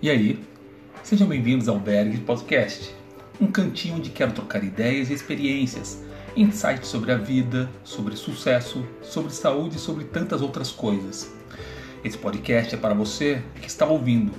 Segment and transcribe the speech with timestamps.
[0.00, 0.38] E aí?
[1.02, 2.94] Sejam bem-vindos ao Berg Podcast,
[3.40, 6.04] um cantinho onde quero trocar ideias e experiências,
[6.36, 11.34] insights sobre a vida, sobre sucesso, sobre saúde e sobre tantas outras coisas.
[12.04, 14.30] Esse podcast é para você que está ouvindo.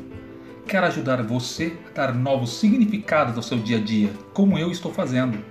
[0.66, 4.94] Quero ajudar você a dar novos significados ao seu dia a dia, como eu estou
[4.94, 5.44] fazendo,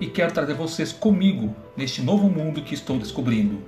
[0.00, 3.62] e quero trazer vocês comigo neste novo mundo que estou descobrindo.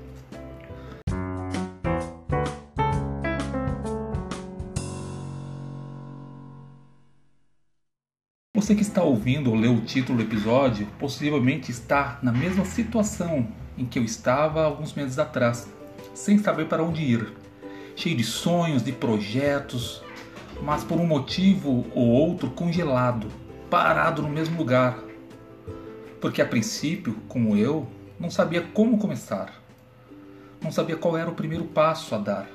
[8.62, 13.48] Você que está ouvindo ou leu o título do episódio possivelmente está na mesma situação
[13.76, 15.68] em que eu estava alguns meses atrás,
[16.14, 17.32] sem saber para onde ir,
[17.96, 20.00] cheio de sonhos, de projetos,
[20.62, 23.26] mas por um motivo ou outro congelado,
[23.68, 24.96] parado no mesmo lugar.
[26.20, 29.60] Porque a princípio, como eu, não sabia como começar,
[30.62, 32.48] não sabia qual era o primeiro passo a dar.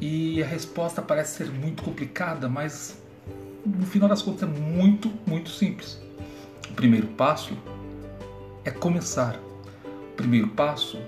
[0.00, 3.00] E a resposta parece ser muito complicada, mas
[3.64, 6.00] no final das contas é muito, muito simples.
[6.70, 7.56] O primeiro passo
[8.64, 9.36] é começar.
[10.12, 10.98] O primeiro passo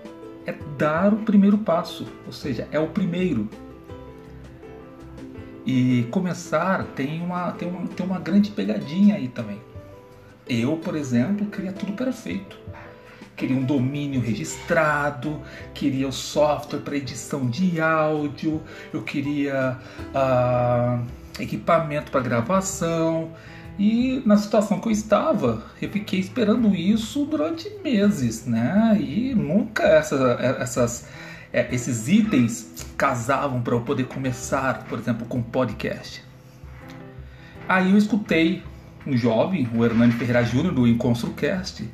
[0.47, 3.49] é dar o primeiro passo, ou seja, é o primeiro.
[5.65, 9.61] E começar tem uma, tem uma, tem uma grande pegadinha aí também.
[10.49, 12.59] Eu, por exemplo, queria tudo perfeito.
[13.37, 15.41] Queria um domínio registrado,
[15.73, 18.61] queria o software para edição de áudio,
[18.93, 19.79] eu queria.
[20.15, 23.31] Uh, equipamento para gravação.
[23.79, 28.97] E na situação que eu estava, eu fiquei esperando isso durante meses, né?
[29.01, 31.09] E nunca essa, essas,
[31.53, 36.23] é, esses itens casavam para eu poder começar, por exemplo, com podcast.
[37.69, 38.63] Aí eu escutei
[39.07, 41.89] um jovem, o Hernani Ferreira Júnior, do EnconstruCast,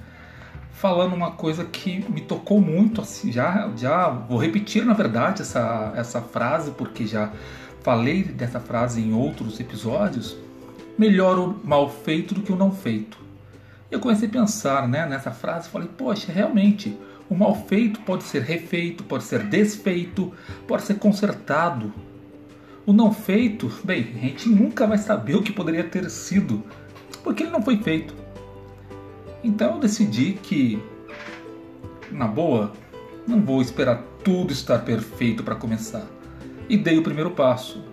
[0.72, 3.00] falando uma coisa que me tocou muito.
[3.00, 7.30] Assim, já, já vou repetir, na verdade, essa, essa frase, porque já
[7.88, 10.36] falei dessa frase em outros episódios,
[10.98, 13.16] melhor o mal feito do que o não feito.
[13.90, 16.94] Eu comecei a pensar né, nessa frase e falei, poxa, realmente,
[17.30, 20.34] o mal feito pode ser refeito, pode ser desfeito,
[20.66, 21.90] pode ser consertado.
[22.84, 26.62] O não feito, bem, a gente nunca vai saber o que poderia ter sido,
[27.24, 28.14] porque ele não foi feito.
[29.42, 30.78] Então eu decidi que,
[32.12, 32.70] na boa,
[33.26, 36.17] não vou esperar tudo estar perfeito para começar
[36.68, 37.84] e dei o primeiro passo.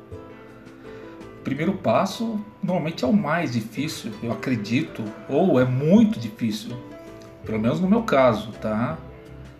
[1.39, 6.75] O primeiro passo normalmente é o mais difícil, eu acredito, ou é muito difícil,
[7.45, 8.97] pelo menos no meu caso, tá?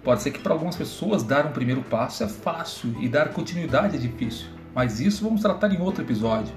[0.04, 3.96] Pode ser que para algumas pessoas dar um primeiro passo é fácil e dar continuidade
[3.96, 6.54] é difícil, mas isso vamos tratar em outro episódio.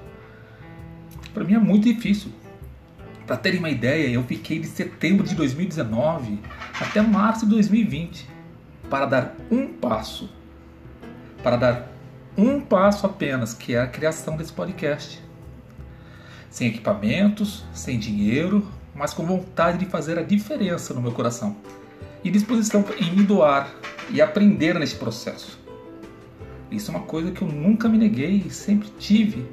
[1.33, 2.31] Para mim é muito difícil.
[3.25, 6.39] Para terem uma ideia, eu fiquei de setembro de 2019
[6.81, 8.27] até março de 2020
[8.89, 10.29] para dar um passo,
[11.43, 11.88] para dar
[12.39, 15.21] um passo apenas, que é a criação desse podcast.
[16.49, 21.55] Sem equipamentos, sem dinheiro, mas com vontade de fazer a diferença no meu coração
[22.23, 23.69] e disposição em me doar
[24.09, 25.59] e aprender nesse processo.
[26.71, 29.45] Isso é uma coisa que eu nunca me neguei e sempre tive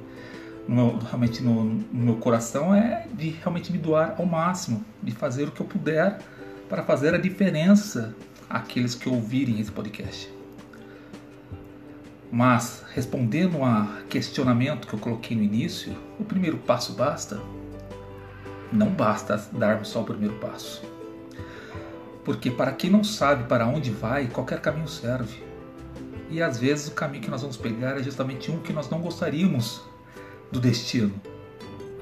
[0.68, 5.12] no meu, realmente no, no, meu coração é de realmente me doar ao máximo, de
[5.12, 6.18] fazer o que eu puder
[6.68, 8.14] para fazer a diferença
[8.50, 10.35] àqueles que ouvirem esse podcast.
[12.36, 17.41] Mas, respondendo a questionamento que eu coloquei no início, o primeiro passo basta?
[18.70, 20.82] Não basta darmos só o primeiro passo.
[22.26, 25.42] Porque para quem não sabe para onde vai, qualquer caminho serve.
[26.28, 29.00] E às vezes o caminho que nós vamos pegar é justamente um que nós não
[29.00, 29.80] gostaríamos
[30.53, 31.14] do destino.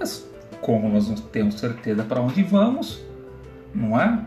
[0.00, 0.28] Mas
[0.60, 3.00] como nós não temos certeza para onde vamos,
[3.72, 4.26] não é?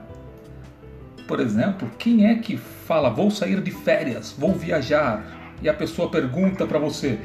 [1.28, 6.10] Por exemplo, quem é que fala vou sair de férias, vou viajar, e a pessoa
[6.10, 7.20] pergunta para você: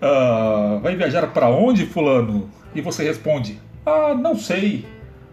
[0.00, 2.48] ah, vai viajar para onde, Fulano?
[2.74, 4.86] E você responde: Ah, não sei.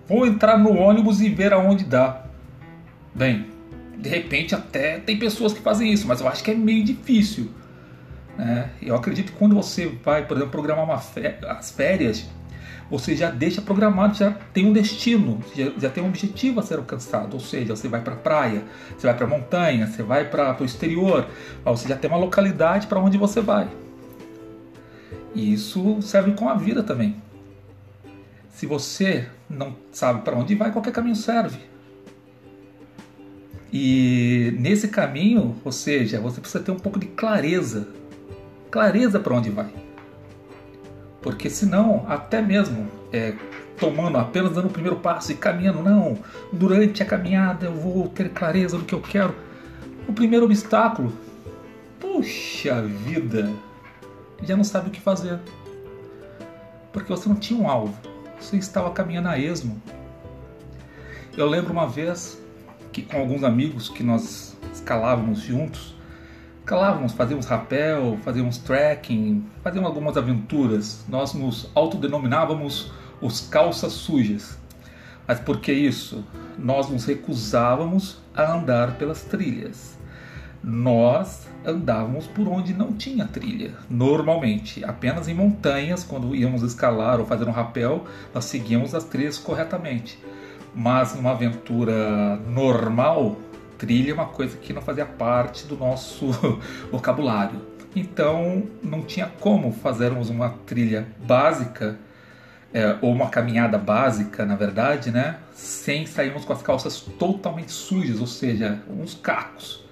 [0.07, 2.25] Vou entrar no ônibus e ver aonde dá.
[3.13, 3.45] Bem,
[3.97, 7.49] de repente até tem pessoas que fazem isso, mas eu acho que é meio difícil.
[8.37, 8.69] Né?
[8.81, 11.03] Eu acredito que quando você vai, por exemplo, programar
[11.49, 12.29] as férias,
[12.89, 16.77] você já deixa programado, já tem um destino, já, já tem um objetivo a ser
[16.77, 17.33] alcançado.
[17.33, 18.63] Ou seja, você vai para a praia,
[18.97, 21.27] você vai para a montanha, você vai para o exterior,
[21.63, 23.67] você já tem uma localidade para onde você vai.
[25.33, 27.21] E isso serve com a vida também.
[28.49, 31.59] Se você não sabe para onde vai, qualquer caminho serve.
[33.73, 37.89] E nesse caminho, ou seja, você precisa ter um pouco de clareza.
[38.71, 39.84] Clareza para onde vai.
[41.25, 43.33] Porque senão, até mesmo é,
[43.79, 46.19] tomando apenas dando o primeiro passo e caminhando, não,
[46.53, 49.33] durante a caminhada eu vou ter clareza do que eu quero.
[50.07, 51.11] O primeiro obstáculo,
[51.99, 53.51] puxa vida,
[54.43, 55.39] já não sabe o que fazer.
[56.93, 57.97] porque você não tinha um alvo,
[58.39, 59.81] você estava caminhando a esmo.
[61.35, 62.39] Eu lembro uma vez
[62.91, 65.94] que com alguns amigos que nós escalávamos juntos,
[66.65, 71.05] escalávamos, fazíamos rapel, fazíamos trekking, fazíamos algumas aventuras.
[71.07, 72.91] Nós nos autodenominávamos
[73.21, 74.57] os calças sujas.
[75.27, 76.25] Mas por que isso?
[76.57, 79.95] Nós nos recusávamos a andar pelas trilhas.
[80.63, 87.27] Nós andávamos por onde não tinha trilha, normalmente, apenas em montanhas, quando íamos escalar ou
[87.27, 90.17] fazer um rapel, nós seguíamos as trilhas corretamente
[90.75, 93.37] mas numa aventura normal,
[93.77, 96.31] trilha é uma coisa que não fazia parte do nosso
[96.91, 97.61] vocabulário.
[97.95, 101.97] Então não tinha como fazermos uma trilha básica
[102.73, 108.19] é, ou uma caminhada básica, na verdade, né, sem sairmos com as calças totalmente sujas,
[108.19, 109.85] ou seja, uns cacos.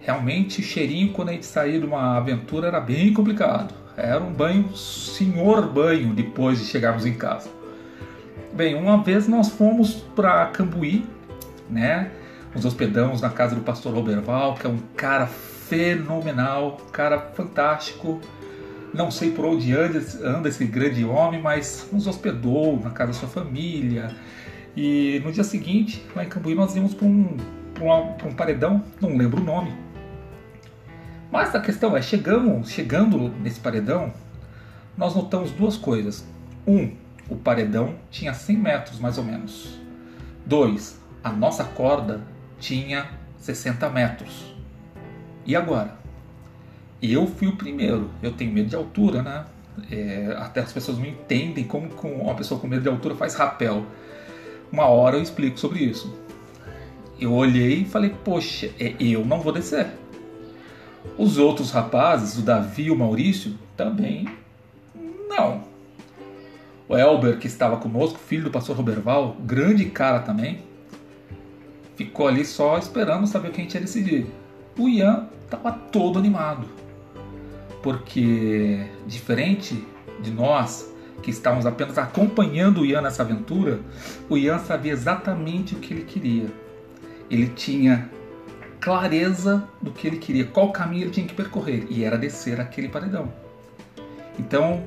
[0.00, 3.72] Realmente, cheirinho quando a gente saía de uma aventura era bem complicado.
[3.96, 7.48] Era um banho, senhor banho, depois de chegarmos em casa.
[8.52, 11.06] Bem, uma vez nós fomos para Cambuí,
[11.70, 12.10] né?
[12.54, 18.20] Nos hospedamos na casa do pastor Roberval, que é um cara fenomenal, cara fantástico.
[18.92, 23.18] Não sei por onde anda, anda esse grande homem, mas nos hospedou na casa da
[23.18, 24.14] sua família.
[24.76, 27.36] E no dia seguinte, lá em Cambuí, nós íamos para um,
[28.24, 29.72] um paredão, não lembro o nome.
[31.32, 34.12] Mas a questão é, chegamos, chegando nesse paredão,
[34.96, 36.24] nós notamos duas coisas.
[36.64, 36.92] Um,
[37.28, 39.76] o paredão tinha 100 metros mais ou menos.
[40.46, 41.00] 2.
[41.24, 42.20] A nossa corda
[42.58, 44.54] tinha 60 metros.
[45.46, 45.96] E agora?
[47.02, 48.10] Eu fui o primeiro.
[48.22, 49.44] Eu tenho medo de altura, né?
[49.90, 53.84] É, até as pessoas não entendem como uma pessoa com medo de altura faz rapel.
[54.72, 56.16] Uma hora eu explico sobre isso.
[57.20, 59.88] Eu olhei e falei, poxa, é, eu não vou descer.
[61.18, 64.26] Os outros rapazes, o Davi e o Maurício, também
[65.28, 65.62] não.
[66.88, 70.62] O Elber, que estava conosco, filho do pastor Roberval, grande cara também,
[71.96, 74.26] ficou ali só esperando saber o que a gente ia decidir.
[74.78, 76.66] O Ian estava todo animado,
[77.82, 79.84] porque diferente
[80.20, 80.92] de nós
[81.22, 83.80] que estávamos apenas acompanhando o Ian nessa aventura,
[84.28, 86.46] o Ian sabia exatamente o que ele queria.
[87.30, 88.10] Ele tinha
[88.80, 92.88] clareza do que ele queria, qual caminho ele tinha que percorrer, e era descer aquele
[92.88, 93.32] paredão.
[94.38, 94.82] Então,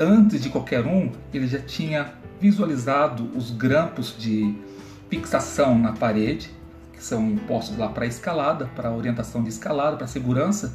[0.00, 4.54] antes de qualquer um, ele já tinha visualizado os grampos de
[5.14, 6.50] fixação na parede,
[6.92, 10.74] que são impostos lá para escalada, para orientação de escalada, para segurança,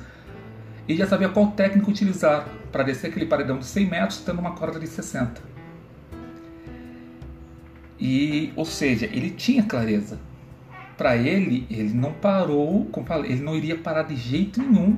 [0.88, 4.52] e já sabia qual técnica utilizar para descer aquele paredão de 100 metros tendo uma
[4.52, 5.42] corda de 60.
[8.00, 10.18] E, ou seja, ele tinha clareza.
[10.98, 12.90] Para ele, ele não parou,
[13.26, 14.98] ele não iria parar de jeito nenhum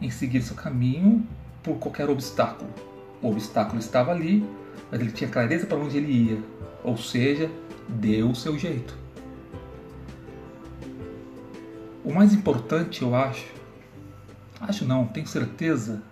[0.00, 1.26] em seguir seu caminho
[1.62, 2.70] por qualquer obstáculo.
[3.20, 4.44] O obstáculo estava ali,
[4.90, 6.38] mas ele tinha clareza para onde ele ia,
[6.84, 7.50] ou seja,
[7.88, 8.96] deu o seu jeito.
[12.04, 13.46] O mais importante, eu acho,
[14.60, 16.02] acho não, tenho certeza,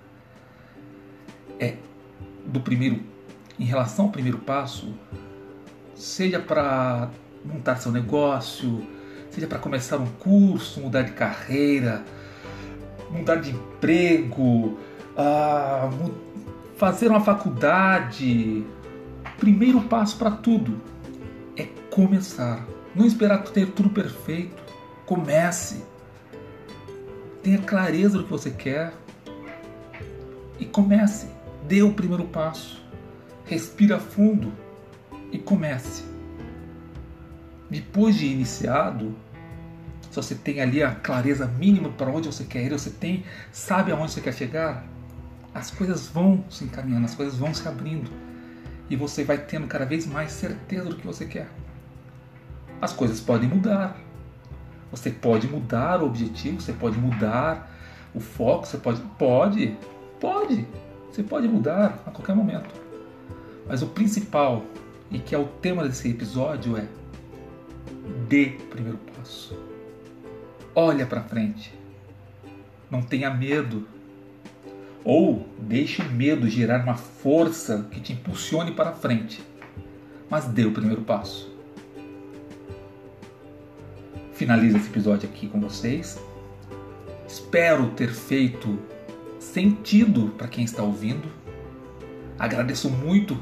[1.59, 1.77] é
[2.45, 3.01] do primeiro,
[3.59, 4.93] em relação ao primeiro passo,
[5.95, 7.11] seja para
[7.45, 8.87] montar seu negócio,
[9.31, 12.05] seja para começar um curso, mudar de carreira,
[13.11, 14.79] mudar de emprego,
[15.17, 16.15] uh,
[16.77, 18.65] fazer uma faculdade,
[19.39, 20.79] primeiro passo para tudo
[21.97, 22.63] começar.
[22.95, 24.63] Não esperar ter tudo perfeito.
[25.07, 25.83] Comece.
[27.43, 28.93] Tenha clareza do que você quer
[30.61, 31.27] e comece.
[31.67, 32.85] Dê o primeiro passo.
[33.47, 34.53] Respira fundo
[35.33, 36.05] e comece.
[37.71, 39.17] Depois de iniciado,
[40.11, 43.91] se você tem ali a clareza mínima para onde você quer ir, você tem, sabe
[43.91, 44.87] aonde você quer chegar,
[45.55, 48.11] as coisas vão se encaminhando, as coisas vão se abrindo
[48.91, 51.49] e você vai tendo cada vez mais certeza do que você quer.
[52.81, 53.97] As coisas podem mudar.
[54.91, 57.71] Você pode mudar o objetivo, você pode mudar
[58.15, 59.01] o foco, você pode.
[59.19, 59.77] Pode,
[60.21, 60.67] pode.
[61.11, 62.75] Você pode mudar a qualquer momento.
[63.67, 64.65] Mas o principal,
[65.11, 66.87] e que é o tema desse episódio, é
[68.29, 69.59] dê o primeiro passo.
[70.75, 71.75] Olha para frente.
[72.91, 73.87] Não tenha medo
[75.03, 79.43] ou deixe o medo gerar uma força que te impulsione para frente.
[80.29, 81.56] Mas dê o primeiro passo.
[84.37, 86.21] Finalizo esse episódio aqui com vocês.
[87.27, 88.79] Espero ter feito
[89.41, 91.27] sentido para quem está ouvindo.
[92.39, 93.39] Agradeço muito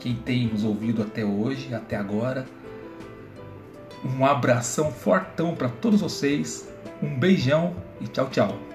[0.00, 2.44] quem tem nos ouvido até hoje, até agora.
[4.04, 6.68] Um abração fortão para todos vocês.
[7.00, 8.71] Um beijão e tchau, tchau.